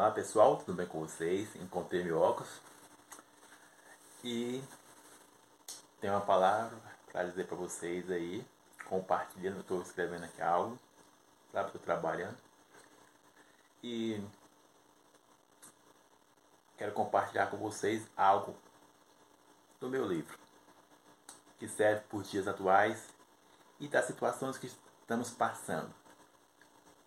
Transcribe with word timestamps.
Olá 0.00 0.10
pessoal, 0.10 0.56
tudo 0.56 0.72
bem 0.72 0.86
com 0.86 1.00
vocês? 1.00 1.54
Encontrei 1.56 2.02
meu 2.02 2.18
óculos 2.18 2.48
e 4.24 4.64
tenho 6.00 6.14
uma 6.14 6.22
palavra 6.22 6.74
para 7.12 7.24
dizer 7.24 7.46
para 7.46 7.54
vocês 7.54 8.10
aí, 8.10 8.42
compartilhando, 8.86 9.60
estou 9.60 9.82
escrevendo 9.82 10.24
aqui 10.24 10.40
algo, 10.40 10.78
sabe? 11.52 11.66
Estou 11.66 11.82
trabalhando 11.82 12.38
e 13.82 14.26
quero 16.78 16.92
compartilhar 16.92 17.48
com 17.48 17.58
vocês 17.58 18.08
algo 18.16 18.56
do 19.78 19.90
meu 19.90 20.06
livro 20.06 20.38
que 21.58 21.68
serve 21.68 22.00
por 22.08 22.22
dias 22.22 22.48
atuais 22.48 23.06
e 23.78 23.86
das 23.86 24.06
situações 24.06 24.56
que 24.56 24.66
estamos 24.66 25.28
passando, 25.30 25.94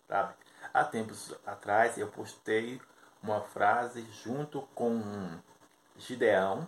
sabe? 0.08 0.43
Há 0.74 0.84
tempos 0.84 1.32
atrás 1.46 2.00
eu 2.00 2.08
postei 2.08 2.82
uma 3.22 3.42
frase 3.42 4.02
junto 4.24 4.64
com 4.74 5.40
Gideão 5.96 6.68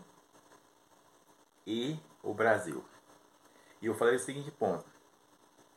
e 1.66 2.00
o 2.22 2.32
Brasil. 2.32 2.86
E 3.82 3.88
eu 3.88 3.96
falei 3.96 4.16
o 4.16 4.20
seguinte 4.20 4.52
ponto. 4.52 4.86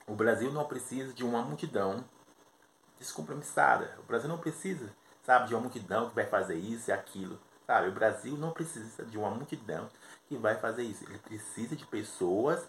O 0.07 0.15
Brasil 0.15 0.52
não 0.52 0.66
precisa 0.66 1.15
de 1.15 1.25
uma 1.25 1.41
multidão 1.41 2.05
descompromissada. 2.99 3.99
O 3.99 4.02
Brasil 4.02 4.29
não 4.29 4.38
precisa, 4.38 4.95
sabe, 5.23 5.49
de 5.49 5.55
uma 5.55 5.63
multidão 5.63 6.10
que 6.10 6.15
vai 6.15 6.27
fazer 6.27 6.57
isso 6.57 6.91
e 6.91 6.93
aquilo. 6.93 7.41
Sabe, 7.66 7.88
o 7.88 7.93
Brasil 7.93 8.37
não 8.37 8.51
precisa 8.51 9.07
de 9.07 9.16
uma 9.16 9.30
multidão 9.30 9.88
que 10.27 10.37
vai 10.37 10.55
fazer 10.57 10.83
isso. 10.83 11.05
Ele 11.05 11.19
precisa 11.19 11.74
de 11.74 11.87
pessoas 11.87 12.69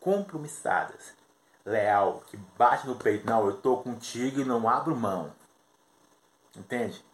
compromissadas, 0.00 1.16
leal, 1.64 2.20
que 2.26 2.36
bate 2.36 2.86
no 2.86 2.96
peito, 2.96 3.26
não, 3.26 3.46
eu 3.46 3.56
tô 3.60 3.78
contigo 3.78 4.40
e 4.40 4.44
não 4.44 4.68
abro 4.68 4.96
mão. 4.96 5.32
Entende? 6.56 7.04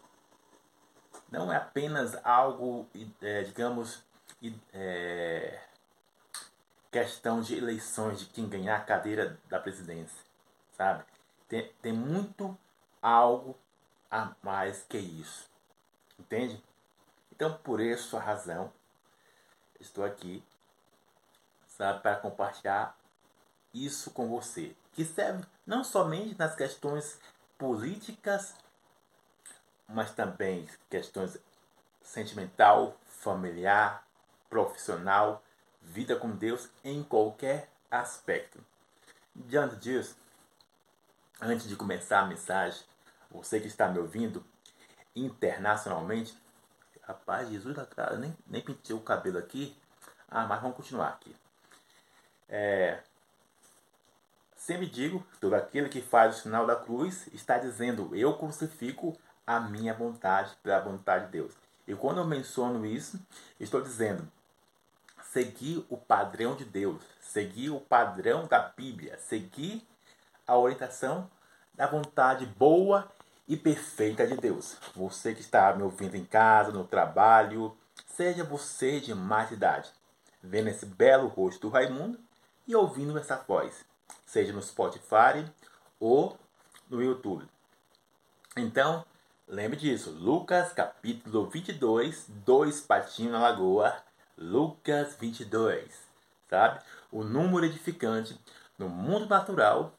Não 1.31 1.51
é 1.51 1.57
apenas 1.57 2.15
algo, 2.25 2.87
é, 3.21 3.43
digamos, 3.43 4.03
é, 4.73 5.61
questão 6.91 7.41
de 7.41 7.55
eleições 7.55 8.19
de 8.19 8.25
quem 8.25 8.49
ganhar 8.49 8.77
a 8.77 8.83
cadeira 8.83 9.39
da 9.47 9.59
presidência, 9.59 10.17
sabe? 10.71 11.03
Tem, 11.47 11.71
tem 11.81 11.93
muito 11.93 12.57
algo 13.01 13.57
a 14.09 14.33
mais 14.41 14.83
que 14.83 14.97
isso, 14.97 15.49
entende? 16.17 16.61
Então, 17.31 17.57
por 17.59 17.79
essa 17.79 18.19
razão, 18.19 18.73
estou 19.79 20.03
aqui, 20.03 20.43
sabe, 21.67 22.01
para 22.01 22.17
compartilhar 22.17 22.98
isso 23.73 24.11
com 24.11 24.27
você, 24.27 24.75
que 24.93 25.05
serve 25.05 25.45
não 25.65 25.83
somente 25.83 26.37
nas 26.37 26.55
questões 26.55 27.19
políticas, 27.57 28.53
mas 29.87 30.11
também 30.11 30.67
questões 30.89 31.37
sentimental, 32.01 32.97
familiar, 33.05 34.07
profissional, 34.49 35.43
vida 35.81 36.15
com 36.15 36.31
Deus 36.31 36.69
em 36.83 37.03
qualquer 37.03 37.69
aspecto. 37.89 38.63
Diante 39.35 39.75
disso, 39.77 40.17
antes 41.41 41.67
de 41.67 41.75
começar 41.75 42.21
a 42.21 42.25
mensagem, 42.25 42.83
você 43.29 43.59
que 43.59 43.67
está 43.67 43.87
me 43.87 43.99
ouvindo 43.99 44.43
internacionalmente, 45.15 46.37
rapaz, 47.03 47.49
Jesus 47.49 47.75
da 47.75 47.85
cara, 47.85 48.17
nem, 48.17 48.35
nem 48.47 48.61
pintei 48.61 48.95
o 48.95 49.01
cabelo 49.01 49.37
aqui. 49.37 49.75
Ah, 50.27 50.45
mas 50.45 50.61
vamos 50.61 50.77
continuar 50.77 51.09
aqui. 51.09 51.35
É, 52.47 53.01
Sempre 54.69 54.85
digo, 54.85 55.25
todo 55.41 55.55
aquele 55.55 55.89
que 55.89 55.99
faz 55.99 56.37
o 56.37 56.41
sinal 56.43 56.67
da 56.67 56.75
cruz 56.75 57.25
está 57.33 57.57
dizendo, 57.57 58.15
eu 58.15 58.37
crucifico 58.37 59.17
a 59.43 59.59
minha 59.59 59.95
vontade 59.95 60.55
pela 60.61 60.79
vontade 60.79 61.25
de 61.25 61.31
Deus. 61.31 61.53
E 61.87 61.95
quando 61.95 62.19
eu 62.19 62.23
menciono 62.23 62.85
isso, 62.85 63.19
estou 63.59 63.81
dizendo, 63.81 64.31
seguir 65.23 65.83
o 65.89 65.97
padrão 65.97 66.55
de 66.55 66.65
Deus, 66.65 67.01
seguir 67.19 67.71
o 67.71 67.79
padrão 67.79 68.45
da 68.45 68.59
Bíblia, 68.59 69.17
seguir 69.17 69.83
a 70.45 70.55
orientação 70.55 71.27
da 71.73 71.87
vontade 71.87 72.45
boa 72.45 73.11
e 73.47 73.57
perfeita 73.57 74.27
de 74.27 74.37
Deus. 74.37 74.77
Você 74.95 75.33
que 75.33 75.41
está 75.41 75.73
me 75.73 75.81
ouvindo 75.81 76.15
em 76.15 76.25
casa, 76.25 76.71
no 76.71 76.83
trabalho, 76.83 77.75
seja 78.05 78.43
você 78.43 78.99
de 78.99 79.15
mais 79.15 79.49
idade, 79.49 79.89
vendo 80.43 80.67
esse 80.69 80.85
belo 80.85 81.27
rosto 81.27 81.61
do 81.61 81.69
Raimundo 81.69 82.19
e 82.67 82.75
ouvindo 82.75 83.17
essa 83.17 83.35
voz 83.35 83.89
seja 84.25 84.53
no 84.53 84.61
Spotify 84.61 85.45
ou 85.99 86.37
no 86.89 87.01
YouTube. 87.01 87.45
Então, 88.55 89.05
lembre 89.47 89.77
disso, 89.77 90.11
Lucas 90.11 90.73
capítulo 90.73 91.49
22, 91.49 92.25
dois 92.45 92.81
patinhos 92.81 93.31
na 93.31 93.39
lagoa, 93.39 93.95
Lucas 94.37 95.15
22, 95.19 95.83
sabe? 96.49 96.81
O 97.11 97.23
número 97.23 97.65
edificante 97.65 98.39
no 98.77 98.87
mundo 98.87 99.27
natural 99.27 99.93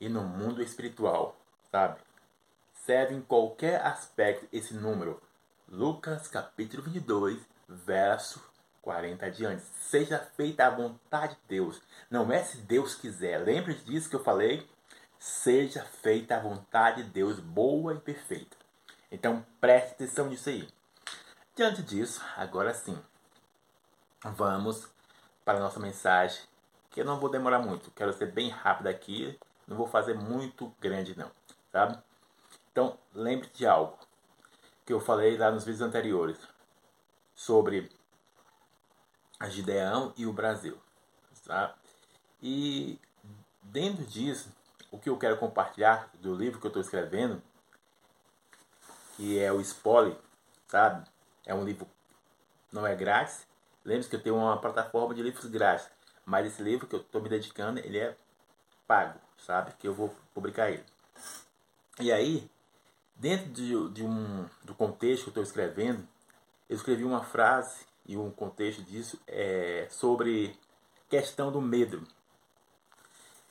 e 0.00 0.08
no 0.08 0.22
mundo 0.22 0.62
espiritual, 0.62 1.36
sabe? 1.70 2.00
Serve 2.72 3.14
em 3.14 3.20
qualquer 3.20 3.80
aspecto 3.84 4.48
esse 4.52 4.74
número. 4.74 5.22
Lucas 5.68 6.26
capítulo 6.26 6.82
22, 6.82 7.38
verso 7.68 8.49
40 8.82 9.26
adiante. 9.26 9.62
Seja 9.80 10.18
feita 10.36 10.66
a 10.66 10.70
vontade 10.70 11.34
de 11.34 11.40
Deus. 11.48 11.80
Não 12.10 12.32
é 12.32 12.42
se 12.42 12.58
Deus 12.58 12.94
quiser. 12.94 13.38
Lembre 13.38 13.74
disso 13.74 14.08
que 14.08 14.16
eu 14.16 14.24
falei. 14.24 14.68
Seja 15.18 15.84
feita 15.84 16.36
a 16.36 16.40
vontade 16.40 17.02
de 17.02 17.10
Deus, 17.10 17.38
boa 17.38 17.94
e 17.94 18.00
perfeita. 18.00 18.56
Então 19.12 19.44
preste 19.60 19.92
atenção 19.92 20.28
nisso 20.28 20.48
aí. 20.48 20.68
Diante 21.54 21.82
disso, 21.82 22.24
agora 22.36 22.72
sim, 22.72 22.98
vamos 24.24 24.88
para 25.44 25.58
a 25.58 25.60
nossa 25.60 25.78
mensagem. 25.78 26.40
Que 26.90 27.02
eu 27.02 27.04
não 27.04 27.20
vou 27.20 27.30
demorar 27.30 27.58
muito. 27.58 27.90
Quero 27.90 28.12
ser 28.12 28.32
bem 28.32 28.48
rápido 28.48 28.86
aqui. 28.86 29.38
Não 29.66 29.76
vou 29.76 29.86
fazer 29.86 30.14
muito 30.14 30.74
grande, 30.80 31.16
não. 31.16 31.30
Sabe? 31.70 31.98
Então, 32.72 32.98
lembre 33.14 33.48
de 33.52 33.66
algo 33.66 33.98
que 34.86 34.92
eu 34.92 35.00
falei 35.00 35.36
lá 35.36 35.50
nos 35.50 35.64
vídeos 35.64 35.82
anteriores 35.82 36.38
sobre 37.34 37.90
a 39.40 39.48
Gideão 39.48 40.12
e 40.16 40.26
o 40.26 40.32
Brasil. 40.32 40.78
Tá? 41.46 41.74
E 42.42 43.00
dentro 43.62 44.04
disso, 44.04 44.52
o 44.90 44.98
que 44.98 45.08
eu 45.08 45.16
quero 45.16 45.38
compartilhar 45.38 46.10
do 46.20 46.34
livro 46.34 46.60
que 46.60 46.66
eu 46.66 46.68
estou 46.68 46.82
escrevendo, 46.82 47.42
que 49.16 49.38
é 49.38 49.50
o 49.50 49.60
Spoiler, 49.60 50.16
sabe? 50.68 51.08
É 51.44 51.54
um 51.54 51.64
livro, 51.64 51.88
não 52.70 52.86
é 52.86 52.94
grátis. 52.94 53.46
Lembre-se 53.84 54.10
que 54.10 54.16
eu 54.16 54.22
tenho 54.22 54.36
uma 54.36 54.60
plataforma 54.60 55.14
de 55.14 55.22
livros 55.22 55.46
grátis, 55.46 55.88
mas 56.24 56.46
esse 56.46 56.62
livro 56.62 56.86
que 56.86 56.94
eu 56.94 57.00
estou 57.00 57.20
me 57.20 57.28
dedicando, 57.28 57.80
ele 57.80 57.98
é 57.98 58.16
pago, 58.86 59.18
sabe? 59.38 59.72
Que 59.78 59.88
eu 59.88 59.94
vou 59.94 60.14
publicar 60.34 60.70
ele. 60.70 60.84
E 61.98 62.12
aí, 62.12 62.50
dentro 63.16 63.50
de, 63.50 63.90
de 63.90 64.04
um, 64.04 64.46
do 64.62 64.74
contexto 64.74 65.24
que 65.24 65.28
eu 65.28 65.32
estou 65.32 65.42
escrevendo, 65.42 66.06
eu 66.68 66.76
escrevi 66.76 67.04
uma 67.04 67.24
frase 67.24 67.89
e 68.10 68.16
um 68.16 68.28
contexto 68.28 68.82
disso 68.82 69.20
é 69.24 69.86
sobre 69.88 70.58
questão 71.08 71.52
do 71.52 71.60
medo. 71.60 72.04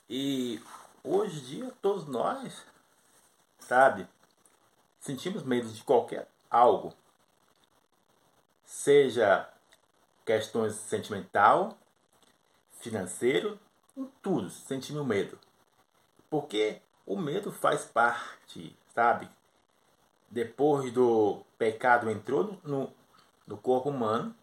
E 0.06 0.62
hoje 1.02 1.40
em 1.40 1.44
dia 1.44 1.72
todos 1.80 2.06
nós, 2.06 2.62
sabe, 3.58 4.06
sentimos 5.00 5.44
medo 5.44 5.66
de 5.70 5.82
qualquer 5.82 6.28
algo. 6.50 6.92
Seja 8.62 9.48
questões 10.26 10.74
sentimental, 10.74 11.78
financeiro, 12.80 13.58
em 13.96 14.04
tudo, 14.20 14.50
sentimos 14.50 15.06
medo. 15.06 15.38
Porque 16.28 16.82
o 17.06 17.16
medo 17.16 17.50
faz 17.50 17.86
parte, 17.86 18.76
sabe? 18.94 19.26
Depois 20.30 20.92
do 20.92 21.46
pecado 21.56 22.10
entrou 22.10 22.60
no, 22.62 22.92
no 23.46 23.56
corpo 23.56 23.88
humano, 23.88 24.36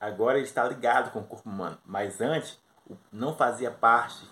Agora 0.00 0.38
ele 0.38 0.46
está 0.46 0.66
ligado 0.68 1.10
com 1.10 1.20
o 1.20 1.26
corpo 1.26 1.48
humano, 1.48 1.78
mas 1.84 2.20
antes 2.20 2.60
não 3.10 3.34
fazia 3.34 3.70
parte, 3.70 4.28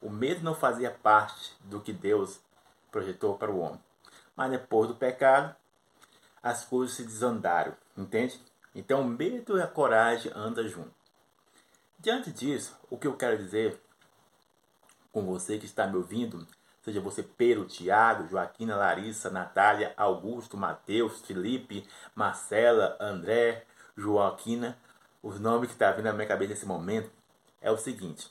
o 0.00 0.10
medo 0.10 0.42
não 0.44 0.54
fazia 0.54 0.90
parte 0.90 1.56
do 1.64 1.80
que 1.80 1.92
Deus 1.92 2.40
projetou 2.90 3.36
para 3.36 3.50
o 3.50 3.58
homem. 3.58 3.80
Mas 4.36 4.50
depois 4.50 4.88
do 4.88 4.94
pecado, 4.94 5.54
as 6.42 6.64
coisas 6.64 6.96
se 6.96 7.04
desandaram, 7.04 7.74
entende? 7.96 8.40
Então 8.74 9.02
o 9.02 9.04
medo 9.04 9.58
e 9.58 9.62
a 9.62 9.66
coragem 9.66 10.32
andam 10.34 10.66
juntos. 10.68 10.92
Diante 11.98 12.32
disso, 12.32 12.76
o 12.90 12.98
que 12.98 13.06
eu 13.06 13.16
quero 13.16 13.38
dizer 13.38 13.80
com 15.12 15.24
você 15.24 15.58
que 15.58 15.66
está 15.66 15.86
me 15.86 15.96
ouvindo, 15.96 16.46
seja 16.80 17.00
você 17.00 17.22
Pedro, 17.22 17.66
Tiago, 17.66 18.26
Joaquina, 18.28 18.74
Larissa, 18.74 19.30
Natália, 19.30 19.94
Augusto, 19.96 20.56
Mateus, 20.56 21.20
Felipe, 21.20 21.86
Marcela, 22.14 22.96
André, 22.98 23.66
Joaquina, 23.96 24.78
os 25.22 25.38
nomes 25.38 25.68
que 25.68 25.74
está 25.74 25.92
vindo 25.92 26.04
na 26.04 26.12
minha 26.12 26.26
cabeça 26.26 26.54
nesse 26.54 26.66
momento 26.66 27.10
é 27.60 27.70
o 27.70 27.78
seguinte. 27.78 28.30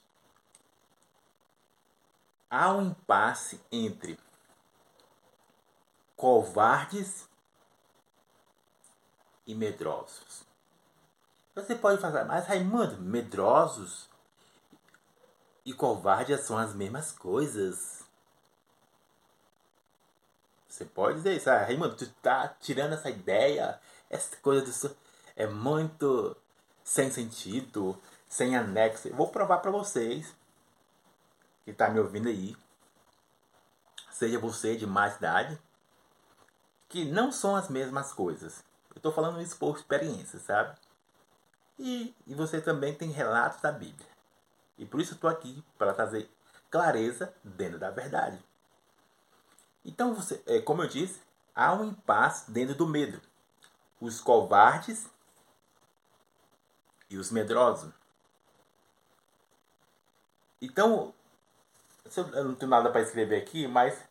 Há 2.50 2.74
um 2.74 2.88
impasse 2.88 3.62
entre 3.72 4.20
covardes 6.18 7.30
e 9.48 9.56
medrosos. 9.56 10.46
Você 11.56 11.76
pode 11.76 12.02
falar, 12.02 12.26
mas 12.26 12.46
Raimundo, 12.48 13.02
medrosos 13.02 14.10
e 15.66 15.74
covardes 15.74 16.42
são 16.42 16.58
as 16.58 16.74
mesmas 16.74 17.12
coisas. 17.12 18.04
Você 20.68 20.86
pode 20.86 21.18
dizer 21.18 21.36
isso, 21.36 21.50
ah, 21.50 21.58
Raimundo, 21.58 21.96
tu 21.96 22.10
tá 22.22 22.48
tirando 22.60 22.94
essa 22.94 23.10
ideia, 23.10 23.80
essa 24.10 24.36
coisa 24.38 24.66
do 24.66 24.72
é 25.36 25.48
muito 25.48 26.36
sem 26.84 27.12
sentido, 27.12 28.00
sem 28.28 28.56
anexo. 28.56 29.08
Eu 29.08 29.16
vou 29.16 29.30
provar 29.30 29.60
para 29.60 29.72
vocês 29.72 30.36
que 31.64 31.74
tá 31.74 31.90
me 31.90 32.00
ouvindo 32.00 32.28
aí, 32.28 32.56
seja 34.12 34.40
você 34.40 34.76
de 34.76 34.88
mais 34.88 35.18
idade, 35.18 35.60
que 36.90 37.06
não 37.06 37.32
são 37.32 37.56
as 37.56 37.70
mesmas 37.70 38.12
coisas. 38.12 38.64
Eu 38.94 39.02
tô 39.02 39.12
falando 39.12 39.42
isso 39.42 39.58
por 39.58 39.78
experiência, 39.78 40.40
sabe? 40.40 40.78
E, 41.80 42.14
e 42.28 42.36
você 42.36 42.62
também 42.62 42.94
tem 42.94 43.10
relatos 43.10 43.62
da 43.62 43.72
Bíblia. 43.72 44.08
E 44.78 44.86
por 44.86 45.00
isso 45.00 45.14
eu 45.14 45.16
estou 45.16 45.30
aqui 45.30 45.64
para 45.78 45.94
trazer 45.94 46.30
clareza 46.70 47.34
dentro 47.44 47.80
da 47.80 47.90
verdade. 47.90 48.44
Então, 49.84 50.14
você, 50.14 50.42
é, 50.46 50.60
como 50.62 50.84
eu 50.84 50.88
disse, 50.88 51.22
há 51.56 51.74
um 51.74 51.86
impasse 51.86 52.52
dentro 52.52 52.76
do 52.76 52.88
medo. 52.88 53.20
Os 54.00 54.20
covardes 54.20 55.08
e 57.12 57.18
os 57.18 57.30
medrosos. 57.30 57.92
Então, 60.62 61.14
eu 62.34 62.46
não 62.46 62.56
tenho 62.56 62.70
nada 62.70 62.90
para 62.90 63.02
escrever 63.02 63.42
aqui, 63.42 63.68
mas 63.68 64.02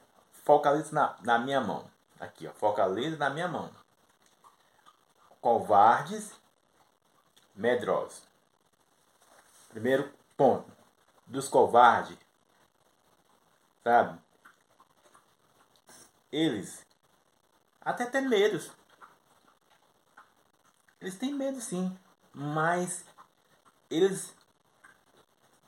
focalize 0.45 0.95
na, 0.95 1.17
na 1.23 1.39
minha 1.39 1.61
mão. 1.61 1.91
Aqui, 2.19 2.47
ó, 2.47 2.53
focalize 2.53 3.17
na 3.17 3.31
minha 3.31 3.49
mão. 3.49 3.71
Covardes 5.41 6.39
medrosos. 7.55 8.23
Primeiro 9.71 10.13
ponto, 10.37 10.71
dos 11.27 11.49
covardes, 11.49 12.19
sabe? 13.83 14.21
Eles 16.31 16.85
até 17.81 18.05
têm 18.05 18.29
medo. 18.29 18.61
Eles 21.01 21.17
têm 21.17 21.33
medo 21.33 21.61
sim, 21.61 21.99
mas 22.33 23.05
eles 23.91 24.35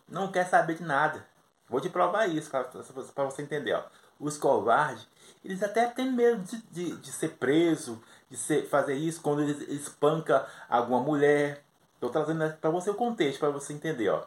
não 0.09 0.31
querem 0.31 0.49
saber 0.49 0.77
de 0.77 0.83
nada. 0.83 1.27
Vou 1.69 1.81
te 1.81 1.89
provar 1.89 2.27
isso 2.27 2.51
para 2.51 3.25
você 3.25 3.43
entender. 3.43 3.75
Ó. 3.75 3.85
Os 4.21 4.37
covardes, 4.37 5.09
eles 5.45 5.63
até 5.63 5.87
têm 5.89 6.13
medo 6.13 6.43
de, 6.43 6.57
de, 6.71 6.97
de 6.97 7.13
ser 7.13 7.31
preso, 7.31 8.03
de 8.31 8.37
ser, 8.37 8.69
fazer 8.69 8.95
isso 8.95 9.21
quando 9.21 9.43
eles 9.43 9.61
espancam 9.69 10.45
alguma 10.69 11.01
mulher, 11.01 11.65
Estou 12.03 12.11
trazendo 12.11 12.53
para 12.57 12.69
você 12.69 12.91
o 12.91 12.97
contexto, 12.97 13.39
para 13.39 13.51
você 13.51 13.73
entender. 13.73 14.09
Ó. 14.09 14.25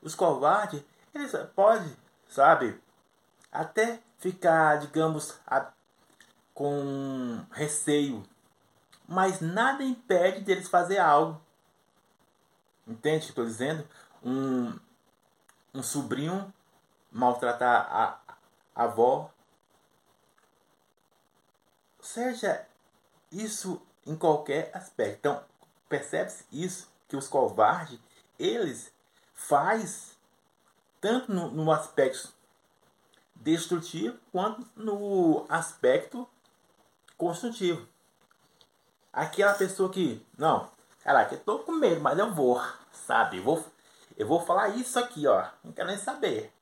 Os 0.00 0.14
covardes, 0.14 0.80
eles 1.12 1.32
podem, 1.52 1.92
sabe, 2.28 2.80
até 3.50 3.98
ficar, 4.18 4.78
digamos, 4.78 5.36
a, 5.44 5.72
com 6.54 7.44
receio. 7.50 8.22
Mas 9.08 9.40
nada 9.40 9.82
impede 9.82 10.42
deles 10.42 10.68
fazer 10.68 10.98
algo. 10.98 11.40
Entende 12.88 13.18
o 13.18 13.20
que 13.20 13.26
estou 13.26 13.44
dizendo? 13.44 13.86
Um, 14.24 14.78
um 15.74 15.82
sobrinho 15.82 16.52
maltratar 17.12 17.86
a, 17.90 18.20
a 18.74 18.84
avó. 18.84 19.30
Seja 22.00 22.66
isso 23.30 23.80
em 24.06 24.16
qualquer 24.16 24.70
aspecto. 24.74 25.18
Então, 25.18 25.44
percebe-se 25.88 26.44
isso 26.50 26.90
que 27.06 27.16
os 27.16 27.28
covardes, 27.28 27.98
eles 28.38 28.92
faz 29.34 30.16
tanto 31.00 31.32
no, 31.32 31.50
no 31.50 31.70
aspecto 31.70 32.32
destrutivo 33.34 34.18
quanto 34.32 34.66
no 34.74 35.46
aspecto 35.48 36.28
construtivo. 37.16 37.86
Aquela 39.12 39.54
pessoa 39.54 39.90
que, 39.90 40.24
não, 40.36 40.70
caraca, 41.02 41.34
eu 41.34 41.40
tô 41.40 41.60
com 41.60 41.72
medo, 41.72 42.00
mas 42.00 42.18
eu 42.18 42.32
vou, 42.32 42.60
sabe? 43.06 43.38
Eu 43.38 43.44
vou, 43.44 43.64
eu 44.16 44.26
vou 44.26 44.40
falar 44.44 44.68
isso 44.70 44.98
aqui, 44.98 45.26
ó. 45.26 45.46
Não 45.64 45.72
quero 45.72 45.88
nem 45.88 45.98
saber. 45.98 46.52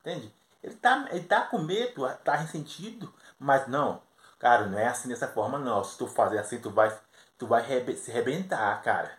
Entende? 0.00 0.32
Ele 0.62 0.74
tá, 0.74 1.08
ele 1.10 1.24
tá 1.24 1.42
com 1.42 1.58
medo, 1.58 2.08
tá 2.24 2.34
ressentido, 2.36 3.12
mas 3.38 3.66
não, 3.66 4.02
cara, 4.38 4.66
não 4.66 4.78
é 4.78 4.86
assim 4.86 5.08
dessa 5.08 5.28
forma, 5.28 5.58
não. 5.58 5.82
Se 5.82 5.96
tu 5.96 6.06
fazer 6.06 6.38
assim, 6.38 6.60
tu 6.60 6.70
vai 6.70 6.96
tu 7.40 7.46
vai 7.46 7.64
se 7.96 8.10
rebentar, 8.10 8.82
cara. 8.82 9.18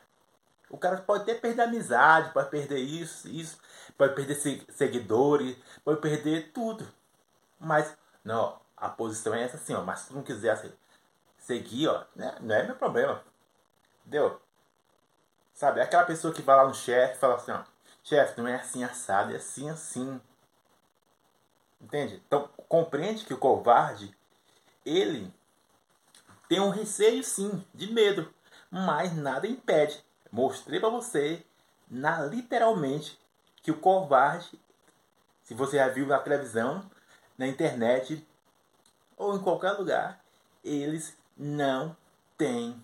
O 0.69 0.78
cara 0.78 0.98
pode 0.98 1.24
até 1.24 1.33
perder 1.33 1.63
amizade, 1.63 2.31
pode 2.31 2.51
perder 2.51 2.78
isso, 2.78 3.28
isso, 3.28 3.57
pode 3.98 4.13
perder 4.13 4.36
seguidores, 4.69 5.57
pode 5.83 6.00
perder 6.00 6.51
tudo. 6.54 6.88
Mas, 7.60 7.98
não, 8.24 8.62
a 8.78 8.89
posição 8.89 9.33
é 9.33 9.44
essa 9.44 9.57
assim, 9.57 9.74
ó. 9.74 9.81
Mas 9.81 10.01
se 10.01 10.07
tu 10.10 10.13
não 10.13 10.22
quiser 10.22 10.72
seguir, 11.39 11.88
ó, 11.88 12.06
né, 12.16 12.38
não 12.39 12.56
é 12.56 12.63
meu 12.63 12.75
problema. 12.75 13.24
Entendeu? 14.01 14.39
Sabe, 15.61 15.79
é 15.79 15.83
aquela 15.83 16.05
pessoa 16.05 16.33
que 16.33 16.41
vai 16.41 16.55
lá 16.55 16.67
no 16.67 16.73
chefe 16.73 17.17
e 17.17 17.19
fala 17.19 17.35
assim, 17.35 17.51
ó, 17.51 17.61
chefe, 18.03 18.41
não 18.41 18.47
é 18.47 18.55
assim 18.55 18.83
assado, 18.83 19.31
é 19.31 19.35
assim, 19.35 19.69
assim. 19.69 20.19
Entende? 21.79 22.19
Então, 22.25 22.49
compreende 22.67 23.25
que 23.25 23.33
o 23.35 23.37
covarde, 23.37 24.11
ele 24.83 25.31
tem 26.49 26.59
um 26.59 26.71
receio 26.71 27.23
sim, 27.23 27.63
de 27.75 27.93
medo, 27.93 28.33
mas 28.71 29.15
nada 29.15 29.45
impede. 29.45 30.03
Mostrei 30.31 30.79
para 30.79 30.89
você, 30.89 31.45
na 31.87 32.25
literalmente, 32.25 33.21
que 33.61 33.69
o 33.69 33.77
covarde, 33.77 34.59
se 35.43 35.53
você 35.53 35.77
já 35.77 35.89
viu 35.89 36.07
na 36.07 36.17
televisão, 36.17 36.89
na 37.37 37.45
internet 37.45 38.27
ou 39.15 39.35
em 39.35 39.43
qualquer 39.43 39.73
lugar, 39.73 40.25
eles 40.63 41.15
não 41.37 41.95
têm 42.35 42.83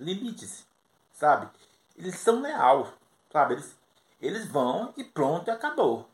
limites, 0.00 0.66
sabe? 1.12 1.50
Eles 1.96 2.18
são 2.18 2.42
leal, 2.42 2.92
sabe? 3.30 3.54
Eles, 3.54 3.76
eles 4.20 4.46
vão 4.46 4.92
e 4.96 5.04
pronto, 5.04 5.50
acabou. 5.50 6.08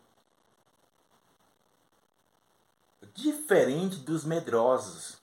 Diferente 3.14 3.96
dos 3.96 4.24
medrosos 4.24 5.22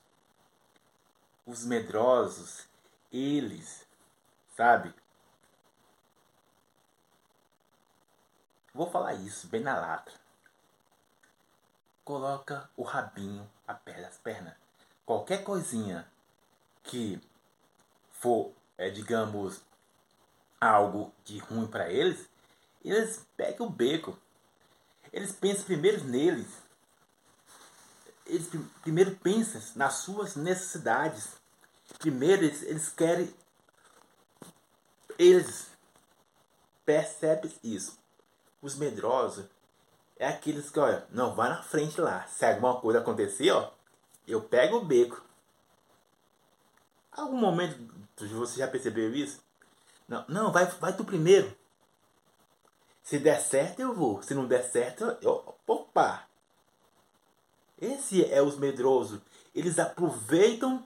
os 1.49 1.65
medrosos, 1.65 2.67
eles, 3.11 3.87
sabe? 4.55 4.93
Vou 8.71 8.87
falar 8.91 9.15
isso 9.15 9.47
bem 9.47 9.61
na 9.61 9.75
lata. 9.75 10.11
Coloca 12.05 12.69
o 12.77 12.83
rabinho 12.83 13.49
a 13.67 13.73
pé 13.73 13.99
das 13.99 14.19
pernas. 14.19 14.53
Qualquer 15.07 15.43
coisinha 15.43 16.07
que 16.83 17.19
for, 18.11 18.53
é, 18.77 18.91
digamos, 18.91 19.63
algo 20.59 21.13
de 21.23 21.37
ruim 21.39 21.67
para 21.67 21.91
eles, 21.91 22.27
eles 22.83 23.25
pegam 23.35 23.67
o 23.67 23.69
beco. 23.69 24.17
Eles 25.11 25.31
pensam 25.31 25.65
primeiro 25.65 26.03
neles. 26.03 26.47
Eles 28.25 28.47
primeiro 28.81 29.15
pensam 29.17 29.61
nas 29.75 29.95
suas 29.95 30.35
necessidades. 30.35 31.39
Primeiro, 31.97 32.43
eles, 32.43 32.61
eles 32.63 32.89
querem. 32.89 33.33
Eles 35.17 35.67
percebem 36.85 37.51
isso. 37.63 37.97
Os 38.61 38.75
medrosos 38.75 39.45
é 40.17 40.27
aqueles 40.27 40.69
que, 40.69 40.79
olha, 40.79 41.07
não, 41.09 41.33
vai 41.33 41.49
na 41.49 41.63
frente 41.63 41.99
lá. 41.99 42.27
Se 42.27 42.45
alguma 42.45 42.79
coisa 42.79 42.99
acontecer, 42.99 43.51
ó, 43.51 43.71
eu 44.27 44.41
pego 44.41 44.77
o 44.77 44.85
beco. 44.85 45.23
Algum 47.11 47.37
momento 47.37 47.77
você 48.15 48.59
já 48.59 48.67
percebeu 48.67 49.13
isso? 49.13 49.41
Não, 50.09 50.25
não 50.27 50.51
vai, 50.51 50.65
vai 50.65 50.97
tu 50.97 51.05
primeiro. 51.05 51.55
Se 53.03 53.19
der 53.19 53.39
certo, 53.39 53.79
eu 53.79 53.93
vou. 53.93 54.21
Se 54.23 54.33
não 54.33 54.47
der 54.47 54.63
certo, 54.63 55.05
eu. 55.21 55.55
Opa! 55.67 56.27
Esse 57.77 58.25
é 58.25 58.41
os 58.41 58.57
medrosos. 58.57 59.21
Eles 59.53 59.77
aproveitam 59.77 60.85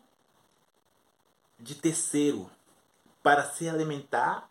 de 1.57 1.73
terceiro 1.73 2.51
para 3.23 3.49
se 3.49 3.67
alimentar 3.67 4.49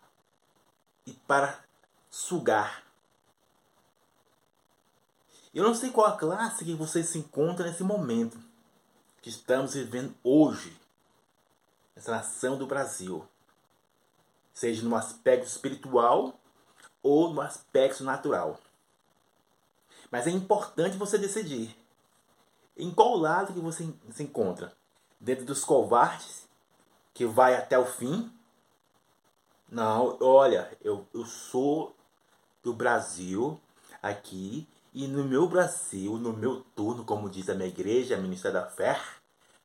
e 1.06 1.12
para 1.12 1.62
sugar. 2.10 2.82
Eu 5.54 5.64
não 5.64 5.74
sei 5.74 5.90
qual 5.90 6.06
a 6.06 6.16
classe 6.16 6.64
que 6.64 6.74
você 6.74 7.04
se 7.04 7.18
encontra 7.18 7.66
nesse 7.66 7.82
momento 7.82 8.38
que 9.20 9.28
estamos 9.28 9.74
vivendo 9.74 10.14
hoje, 10.24 10.74
nessa 11.94 12.10
nação 12.10 12.56
do 12.56 12.66
Brasil, 12.66 13.28
seja 14.62 14.88
no 14.88 14.94
aspecto 14.94 15.44
espiritual 15.44 16.38
ou 17.02 17.34
no 17.34 17.40
aspecto 17.40 18.04
natural. 18.04 18.60
Mas 20.08 20.28
é 20.28 20.30
importante 20.30 20.96
você 20.96 21.18
decidir. 21.18 21.76
Em 22.76 22.92
qual 22.92 23.16
lado 23.16 23.52
que 23.52 23.58
você 23.58 23.92
se 24.12 24.22
encontra? 24.22 24.72
Dentro 25.18 25.44
dos 25.44 25.64
covardes, 25.64 26.48
que 27.12 27.26
vai 27.26 27.56
até 27.56 27.76
o 27.76 27.84
fim? 27.84 28.32
Não, 29.68 30.16
olha, 30.20 30.70
eu, 30.80 31.08
eu 31.12 31.24
sou 31.24 31.96
do 32.62 32.72
Brasil 32.72 33.60
aqui 34.00 34.68
e 34.94 35.08
no 35.08 35.24
meu 35.24 35.48
Brasil, 35.48 36.18
no 36.18 36.32
meu 36.32 36.60
turno, 36.76 37.04
como 37.04 37.28
diz 37.28 37.48
a 37.48 37.54
minha 37.54 37.68
igreja, 37.68 38.14
a 38.14 38.20
ministra 38.20 38.52
da 38.52 38.66
fé, 38.66 38.96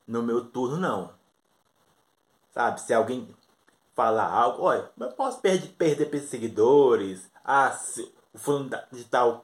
no 0.07 0.23
meu 0.23 0.43
turno 0.43 0.75
não. 0.75 1.13
Sabe, 2.51 2.81
se 2.81 2.95
alguém 2.95 3.35
falar 3.97 4.31
algo, 4.31 4.61
olha, 4.61 4.91
eu 4.99 5.11
posso 5.13 5.41
perder, 5.41 5.69
perder 5.69 6.19
seguidores, 6.21 7.31
ah, 7.43 7.71
se 7.71 8.13
o 8.31 8.37
fulano 8.37 8.69
de 8.91 9.03
tal 9.05 9.41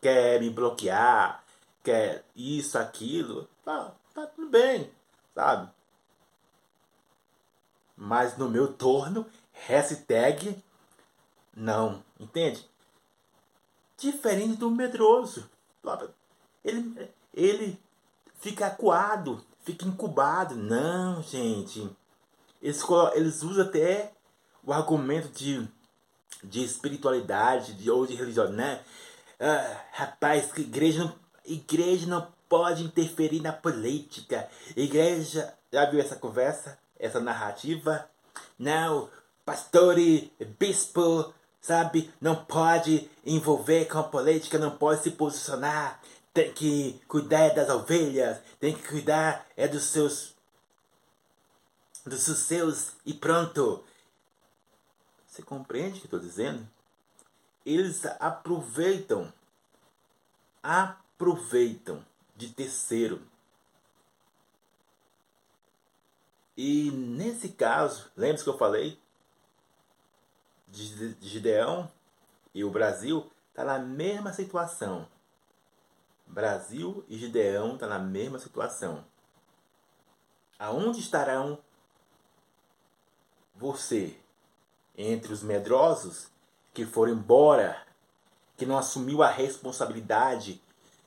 quer 0.00 0.40
me 0.40 0.48
bloquear, 0.48 1.44
quer 1.84 2.24
isso, 2.34 2.78
aquilo, 2.78 3.46
tá, 3.62 3.92
tá 4.14 4.26
tudo 4.28 4.48
bem, 4.48 4.90
sabe? 5.34 5.70
Mas 7.94 8.38
no 8.38 8.48
meu 8.48 8.72
torno, 8.72 9.26
hashtag 9.52 10.56
não, 11.54 12.02
entende? 12.18 12.66
Diferente 13.98 14.56
do 14.56 14.70
medroso. 14.70 15.50
Ele, 16.64 17.10
ele 17.32 17.78
fica 18.38 18.68
acuado, 18.68 19.44
fica 19.60 19.86
incubado. 19.86 20.54
Não, 20.54 21.22
gente. 21.22 21.94
Eles, 22.62 22.82
eles 23.14 23.42
usam 23.42 23.64
até 23.64 24.12
o 24.64 24.72
argumento 24.72 25.28
de, 25.28 25.66
de 26.42 26.64
espiritualidade 26.64 27.74
de, 27.74 27.90
ou 27.90 28.06
de 28.06 28.14
religião, 28.14 28.50
né? 28.50 28.80
Ah, 29.38 29.80
rapaz, 29.92 30.50
que 30.52 30.62
igreja 30.62 31.04
não 31.04 31.26
Igreja 31.46 32.06
não 32.06 32.26
pode 32.48 32.82
interferir 32.82 33.40
na 33.40 33.52
política. 33.52 34.48
Igreja, 34.76 35.54
já 35.72 35.88
viu 35.88 36.00
essa 36.00 36.16
conversa? 36.16 36.76
Essa 36.98 37.20
narrativa? 37.20 38.08
Não, 38.58 39.08
pastor 39.44 39.96
e 39.98 40.32
bispo, 40.58 41.32
sabe, 41.60 42.12
não 42.20 42.34
pode 42.34 43.08
envolver 43.24 43.84
com 43.84 43.98
a 43.98 44.02
política, 44.02 44.58
não 44.58 44.72
pode 44.72 45.04
se 45.04 45.12
posicionar. 45.12 46.00
Tem 46.34 46.52
que 46.52 47.00
cuidar 47.06 47.50
das 47.50 47.70
ovelhas, 47.70 48.38
tem 48.58 48.74
que 48.74 48.88
cuidar 48.88 49.46
é 49.56 49.68
dos 49.68 49.84
seus 49.84 50.34
dos 52.06 52.22
seus 52.22 52.92
e 53.04 53.12
pronto. 53.12 53.84
Você 55.26 55.42
compreende 55.42 55.98
o 55.98 56.00
que 56.00 56.06
estou 56.06 56.20
dizendo? 56.20 56.66
Eles 57.64 58.06
aproveitam 58.20 59.32
aproveitam 60.62 62.04
de 62.34 62.48
terceiro. 62.52 63.22
E 66.56 66.90
nesse 66.90 67.50
caso, 67.50 68.10
lembra 68.16 68.42
que 68.42 68.48
eu 68.48 68.58
falei? 68.58 68.98
De 70.68 71.16
Gideão 71.20 71.90
e 72.54 72.64
o 72.64 72.70
Brasil 72.70 73.30
está 73.50 73.64
na 73.64 73.78
mesma 73.78 74.32
situação. 74.32 75.08
Brasil 76.26 77.04
e 77.08 77.16
Gideão 77.16 77.74
estão 77.74 77.88
tá 77.88 77.98
na 77.98 78.04
mesma 78.04 78.38
situação. 78.38 79.04
Aonde 80.58 80.98
estarão 80.98 81.58
você 83.58 84.16
entre 84.96 85.32
os 85.32 85.42
medrosos 85.42 86.28
que 86.72 86.84
foram 86.84 87.12
embora, 87.12 87.82
que 88.56 88.66
não 88.66 88.78
assumiu 88.78 89.22
a 89.22 89.28
responsabilidade 89.28 90.62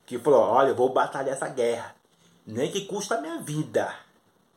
que 0.05 0.17
falou: 0.19 0.41
olha, 0.41 0.69
eu 0.69 0.75
vou 0.75 0.91
batalhar 0.91 1.33
essa 1.33 1.47
guerra, 1.47 1.95
nem 2.45 2.71
que 2.71 2.85
custa 2.85 3.15
a 3.15 3.21
minha 3.21 3.41
vida. 3.41 3.93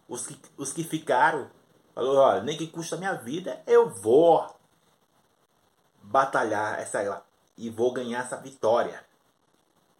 Os 0.09 0.27
que, 0.27 0.39
os 0.57 0.73
que 0.73 0.85
ficaram, 0.85 1.51
falou: 1.95 2.17
olha, 2.17 2.43
nem 2.43 2.57
que 2.57 2.67
custa 2.67 2.97
a 2.97 2.99
minha 2.99 3.15
vida, 3.15 3.63
eu 3.67 3.89
vou 3.89 4.47
batalhar 6.03 6.79
essa 6.81 7.25
e 7.57 7.71
vou 7.71 7.93
ganhar 7.93 8.21
essa 8.21 8.37
vitória. 8.37 9.05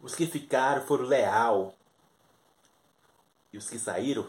Os 0.01 0.15
que 0.15 0.25
ficaram 0.25 0.85
foram 0.85 1.05
leal. 1.05 1.73
E 3.51 3.57
os 3.57 3.69
que 3.69 3.77
saíram 3.77 4.27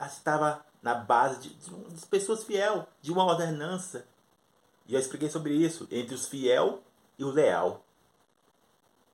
estava 0.00 0.64
na 0.84 0.94
base 0.94 1.40
de, 1.40 1.48
de, 1.54 1.94
de 1.94 2.06
pessoas 2.06 2.44
fiel, 2.44 2.86
de 3.00 3.10
uma 3.10 3.24
ordenança. 3.24 4.06
Eu 4.86 5.00
expliquei 5.00 5.30
sobre 5.30 5.54
isso, 5.54 5.88
entre 5.90 6.14
os 6.14 6.28
fiel 6.28 6.82
e 7.18 7.24
o 7.24 7.30
leal. 7.30 7.82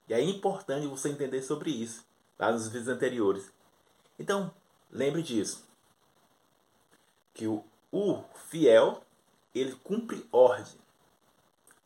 E 0.08 0.12
é 0.12 0.20
importante 0.20 0.88
você 0.88 1.10
entender 1.10 1.40
sobre 1.42 1.70
isso, 1.70 2.04
lá 2.36 2.50
nos 2.50 2.66
vídeos 2.66 2.88
anteriores. 2.88 3.52
Então, 4.18 4.52
lembre 4.90 5.22
disso. 5.22 5.64
Que 7.32 7.46
o, 7.46 7.64
o 7.92 8.24
fiel, 8.48 9.04
ele 9.54 9.76
cumpre 9.76 10.26
ordem, 10.32 10.74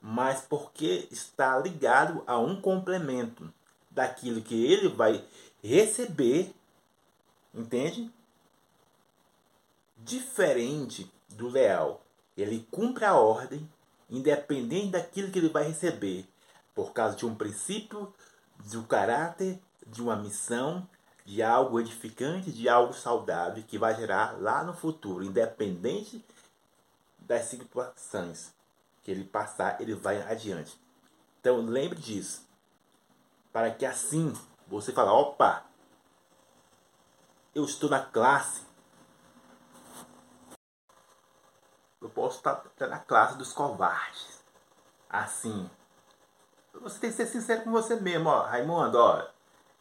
mas 0.01 0.41
porque 0.41 1.07
está 1.11 1.59
ligado 1.59 2.25
a 2.27 2.39
um 2.39 2.59
complemento 2.59 3.53
daquilo 3.91 4.41
que 4.41 4.65
ele 4.65 4.89
vai 4.89 5.23
receber, 5.63 6.55
entende? 7.53 8.11
Diferente 10.05 11.11
do 11.31 11.49
leal. 11.49 12.05
Ele 12.37 12.69
cumpre 12.71 13.07
a 13.07 13.15
ordem, 13.15 13.67
independente 14.11 14.91
daquilo 14.91 15.31
que 15.31 15.39
ele 15.39 15.49
vai 15.49 15.65
receber 15.65 16.29
por 16.75 16.93
causa 16.93 17.17
de 17.17 17.25
um 17.25 17.35
princípio, 17.35 18.13
de 18.61 18.77
um 18.77 18.83
caráter, 18.83 19.59
de 19.87 20.03
uma 20.03 20.15
missão, 20.15 20.87
de 21.25 21.43
algo 21.43 21.81
edificante, 21.81 22.53
de 22.53 22.69
algo 22.69 22.93
saudável 22.93 23.65
que 23.67 23.79
vai 23.79 23.97
gerar 23.97 24.39
lá 24.39 24.63
no 24.63 24.75
futuro, 24.75 25.25
independente 25.25 26.23
das 27.21 27.47
situações 27.47 28.53
que 29.03 29.11
ele 29.11 29.25
passar, 29.25 29.81
ele 29.81 29.95
vai 29.95 30.21
adiante. 30.21 30.79
Então 31.41 31.65
lembre 31.65 31.99
disso, 31.99 32.47
para 33.51 33.71
que 33.71 33.87
assim 33.87 34.35
você 34.69 34.93
fale, 34.93 35.09
opa, 35.09 35.65
eu 37.55 37.65
estou 37.65 37.89
na 37.89 38.01
classe, 38.01 38.61
eu 42.05 42.11
posso 42.11 42.37
estar 42.37 42.63
na 42.87 42.99
classe 42.99 43.39
dos 43.39 43.53
covardes. 43.53 44.45
Assim, 45.09 45.69
você 46.75 46.99
tem 46.99 47.11
que 47.11 47.17
ser 47.17 47.27
sincero 47.27 47.63
com 47.63 47.71
você 47.71 47.97
mesmo, 47.97 48.29
ó. 48.29 48.43
Raimundo, 48.43 48.99
ó. 48.99 49.27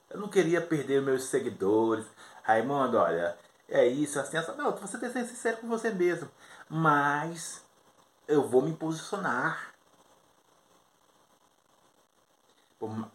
Eu 0.10 0.20
não 0.22 0.30
queria 0.30 0.62
perder 0.62 1.02
meus 1.02 1.26
seguidores. 1.26 2.06
Raimundo, 2.42 2.98
olha, 2.98 3.38
é 3.68 3.86
isso, 3.86 4.20
assim, 4.20 4.38
assim. 4.38 4.56
Não, 4.56 4.72
você 4.72 4.98
tem 4.98 5.12
que 5.12 5.20
ser 5.20 5.26
sincero 5.26 5.58
com 5.58 5.68
você 5.68 5.92
mesmo. 5.92 6.30
Mas 6.70 7.62
eu 8.26 8.48
vou 8.48 8.62
me 8.62 8.74
posicionar. 8.74 9.74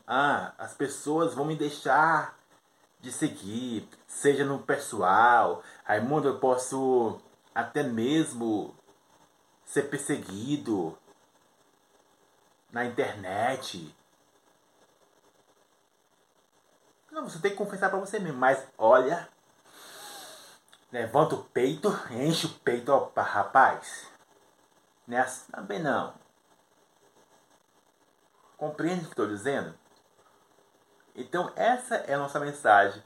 Ah, 0.07 0.53
as 0.59 0.75
pessoas 0.75 1.35
vão 1.35 1.47
me 1.47 1.57
deixar 1.57 2.39
de 3.01 3.11
seguir, 3.11 3.89
seja 4.07 4.45
no 4.45 4.59
pessoal. 4.59 5.63
Raimundo, 5.85 6.29
eu 6.29 6.39
posso 6.39 7.19
até 7.55 7.83
mesmo 7.83 8.75
ser 9.69 9.83
perseguido 9.83 10.99
na 12.73 12.87
internet. 12.87 13.95
Não, 17.11 17.29
você 17.29 17.39
tem 17.39 17.51
que 17.51 17.57
confessar 17.59 17.91
para 17.91 17.99
você 17.99 18.19
mesmo, 18.19 18.39
mas 18.39 18.67
olha, 18.79 19.29
levanta 20.91 21.35
o 21.35 21.45
peito, 21.45 21.89
enche 22.11 22.47
o 22.47 22.59
peito, 22.61 22.91
opa, 22.91 23.21
rapaz. 23.21 24.11
Nessa 25.07 25.45
é 25.53 25.57
também 25.57 25.83
não. 25.83 26.15
Compreende 28.57 29.03
o 29.03 29.05
que 29.05 29.11
estou 29.11 29.29
dizendo? 29.29 29.79
Então 31.15 31.53
essa 31.55 31.97
é 31.97 32.15
a 32.15 32.19
nossa 32.19 32.41
mensagem 32.41 33.03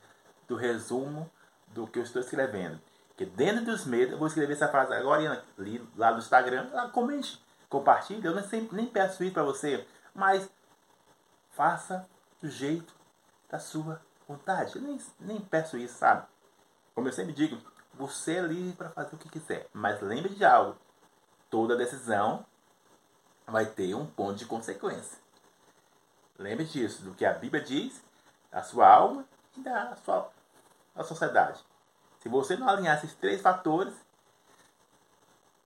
do 0.47 0.55
resumo 0.55 1.29
do 1.69 1.89
que 1.89 1.99
eu 1.99 2.05
estou 2.05 2.23
escrevendo. 2.23 2.81
Que 3.17 3.27
dentro 3.27 3.65
dos 3.65 3.85
medos, 3.85 4.13
eu 4.13 4.19
vou 4.19 4.29
escrever 4.29 4.55
essa 4.55 4.69
frase 4.69 4.95
agora 4.95 5.45
ali, 5.59 5.87
lá 5.97 6.13
no 6.13 6.19
Instagram, 6.19 6.69
lá, 6.73 6.89
comente 6.89 7.43
compartilhe, 7.69 8.25
eu 8.25 8.35
nem, 8.35 8.45
sempre, 8.45 8.77
nem 8.77 8.87
peço 8.87 9.25
isso 9.25 9.33
para 9.33 9.43
você, 9.43 9.87
mas 10.15 10.49
faça 11.51 12.07
do 12.41 12.51
jeito 12.51 12.95
da 13.49 13.59
sua 13.59 14.01
vontade. 14.29 14.77
Eu 14.77 14.83
nem, 14.83 15.01
nem 15.19 15.41
peço 15.41 15.79
isso, 15.79 15.97
sabe? 15.97 16.27
Como 16.95 17.09
eu 17.09 17.13
sempre 17.13 17.33
digo, 17.33 17.59
você 17.95 18.37
é 18.37 18.43
livre 18.43 18.77
para 18.77 18.91
fazer 18.91 19.15
o 19.15 19.19
que 19.19 19.29
quiser, 19.29 19.69
mas 19.73 20.01
lembre 20.03 20.35
de 20.35 20.45
algo: 20.45 20.77
toda 21.49 21.77
decisão 21.77 22.45
vai 23.47 23.67
ter 23.67 23.95
um 23.95 24.07
ponto 24.07 24.37
de 24.37 24.47
consequência. 24.47 25.19
Lembre 26.39 26.65
disso, 26.65 27.03
do 27.03 27.15
que 27.15 27.25
a 27.25 27.33
Bíblia 27.33 27.63
diz, 27.63 28.03
da 28.51 28.63
sua 28.63 28.89
alma 28.89 29.25
e 29.57 29.61
da 29.61 29.97
sua 29.97 30.31
da 30.95 31.03
sociedade. 31.03 31.63
Se 32.23 32.29
você 32.29 32.57
não 32.57 32.69
alinhar 32.69 32.97
esses 32.97 33.15
três 33.15 33.41
fatores, 33.41 33.93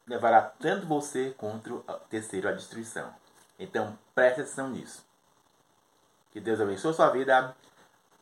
levará 0.07 0.41
tanto 0.41 0.87
você 0.87 1.35
contra 1.37 1.75
o 1.75 1.81
terceiro 2.09 2.49
à 2.49 2.53
destruição. 2.53 3.15
Então 3.59 3.99
preste 4.15 4.41
atenção 4.41 4.71
nisso. 4.71 5.05
Que 6.31 6.41
Deus 6.41 6.59
abençoe 6.59 6.95
sua 6.95 7.11
vida. 7.11 7.55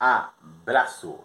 Abraço! 0.00 1.25